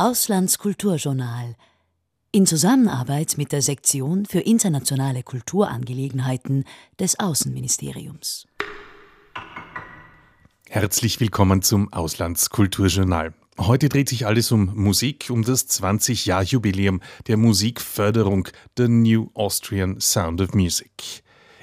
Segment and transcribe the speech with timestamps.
[0.00, 1.56] Auslandskulturjournal
[2.32, 6.64] in Zusammenarbeit mit der Sektion für internationale Kulturangelegenheiten
[6.98, 8.46] des Außenministeriums.
[10.70, 13.34] Herzlich willkommen zum Auslandskulturjournal.
[13.58, 20.40] Heute dreht sich alles um Musik, um das 20-Jahr-Jubiläum der Musikförderung The New Austrian Sound
[20.40, 21.22] of Music.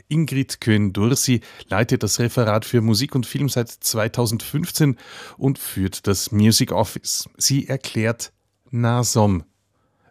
[0.10, 4.98] Ingrid Köhn-Dursi leitet das Referat für Musik und Film seit 2015
[5.38, 7.30] und führt das Music Office.
[7.38, 8.32] Sie erklärt
[8.72, 9.44] NASOM,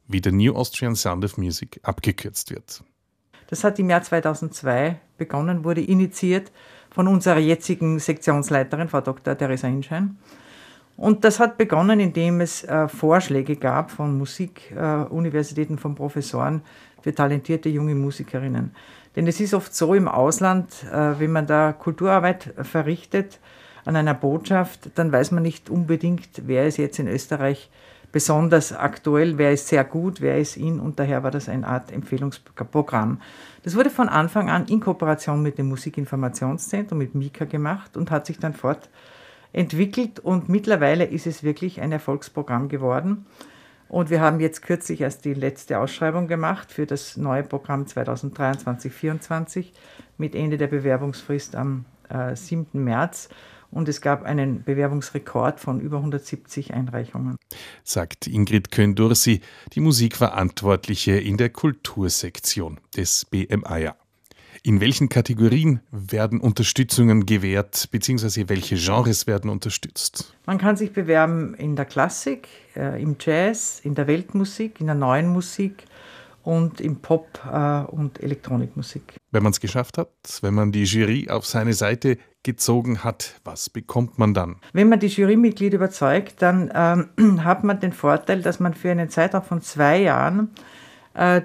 [0.07, 2.83] wie der New Austrian Sound of Music abgekürzt wird.
[3.49, 6.51] Das hat im Jahr 2002 begonnen, wurde initiiert
[6.91, 9.37] von unserer jetzigen Sektionsleiterin, Frau Dr.
[9.37, 10.19] Theresa Hinschein.
[10.97, 16.63] Und das hat begonnen, indem es äh, Vorschläge gab von Musikuniversitäten, äh, von Professoren
[17.03, 18.75] für talentierte junge Musikerinnen.
[19.17, 23.41] Denn es ist oft so im Ausland, äh, wenn man da Kulturarbeit verrichtet
[23.87, 27.71] an einer Botschaft, dann weiß man nicht unbedingt, wer ist jetzt in Österreich
[28.13, 31.93] besonders aktuell, wer ist sehr gut, wer ist in und daher war das eine Art
[31.93, 33.21] Empfehlungsprogramm.
[33.63, 38.27] Das wurde von Anfang an in Kooperation mit dem Musikinformationszentrum, mit Mika gemacht und hat
[38.27, 43.27] sich dann fortentwickelt und mittlerweile ist es wirklich ein Erfolgsprogramm geworden.
[43.89, 49.67] Und wir haben jetzt kürzlich erst die letzte Ausschreibung gemacht für das neue Programm 2023-2024
[50.19, 52.83] mit Ende der Bewerbungsfrist am äh, 7.
[52.83, 53.29] März
[53.71, 57.37] und es gab einen Bewerbungsrekord von über 170 Einreichungen.
[57.85, 59.41] Sagt Ingrid Köhn-Dursi,
[59.73, 63.97] die Musikverantwortliche in der Kultursektion des BMAja.
[64.67, 70.35] In welchen Kategorien werden Unterstützungen gewährt, beziehungsweise welche Genres werden unterstützt?
[70.45, 74.97] Man kann sich bewerben in der Klassik, äh, im Jazz, in der Weltmusik, in der
[74.97, 75.85] neuen Musik,
[76.43, 79.15] und im Pop- äh, und Elektronikmusik.
[79.31, 83.71] Wenn man es geschafft hat, wenn man die Jury auf seine Seite gezogen hat, was
[83.71, 84.57] bekommt man dann?
[84.73, 89.11] Wenn man die Jurymitglieder überzeugt, dann ähm, hat man den Vorteil, dass man für einen
[89.11, 90.51] Zeitraum von zwei Jahren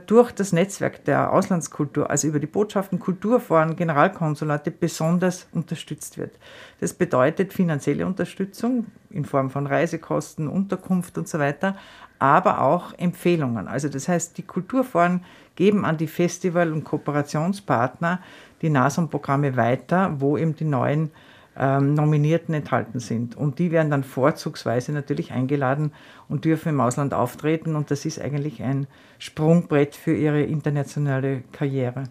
[0.06, 6.38] durch das Netzwerk der Auslandskultur, also über die Botschaften, Kulturforen, Generalkonsulate besonders unterstützt wird.
[6.82, 11.78] Das bedeutet finanzielle Unterstützung in Form von Reisekosten, Unterkunft und so weiter,
[12.20, 13.70] aber auch Empfehlungen.
[13.70, 15.24] Also das heißt, die Kulturforen
[15.56, 18.20] geben an die Festival- und Kooperationspartner
[18.62, 21.12] die NASOM-Programme weiter, wo eben die neuen
[21.57, 23.35] ähm, Nominierten enthalten sind.
[23.35, 25.91] Und die werden dann vorzugsweise natürlich eingeladen
[26.29, 27.75] und dürfen im Ausland auftreten.
[27.75, 28.88] Und das ist eigentlich ein
[29.19, 32.06] Sprungbrett für ihre internationale Karriere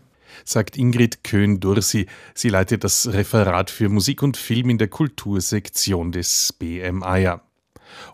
[0.44, 2.06] sagt Ingrid Köhn-Dursi.
[2.34, 7.42] Sie leitet das Referat für Musik und Film in der Kultursektion des BMAja.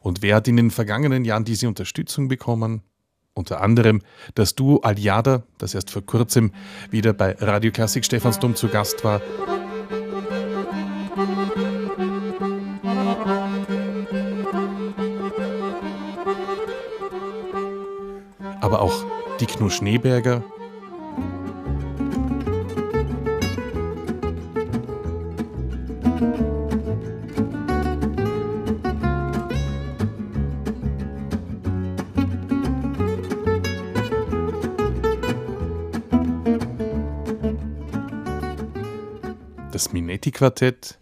[0.01, 2.83] Und wer hat in den vergangenen Jahren diese Unterstützung bekommen?
[3.35, 4.01] Unter anderem
[4.35, 6.53] das Duo Aliada, das erst vor kurzem
[6.91, 9.21] wieder bei Radio Klassik Stephansdom zu Gast war.
[18.77, 19.05] Aber auch
[19.41, 20.43] die Knu Schneeberger
[39.73, 40.99] das Minetti-Quartett.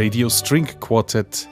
[0.00, 1.46] Radio String Quartet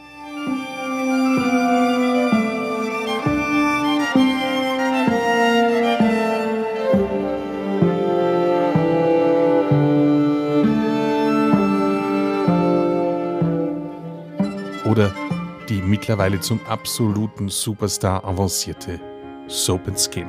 [16.08, 18.98] mittlerweile zum absoluten Superstar avancierte
[19.46, 20.28] Soap and Skin.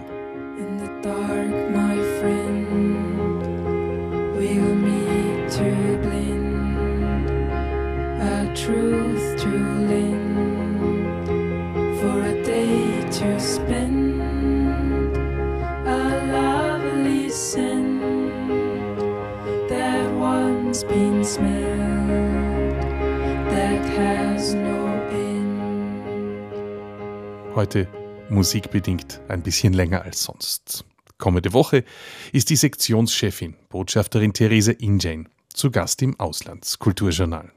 [27.60, 27.90] Heute
[28.30, 30.86] musikbedingt ein bisschen länger als sonst.
[31.18, 31.84] Kommende Woche
[32.32, 37.52] ist die Sektionschefin, Botschafterin Therese Injane, zu Gast im Auslandskulturjournal.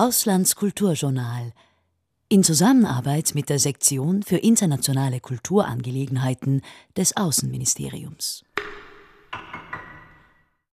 [0.00, 1.52] Auslandskulturjournal
[2.28, 6.62] in Zusammenarbeit mit der Sektion für internationale Kulturangelegenheiten
[6.96, 8.44] des Außenministeriums.